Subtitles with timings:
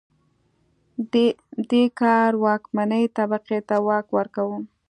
[1.69, 4.57] دې کار واکمنې طبقې ته واک ورکاوه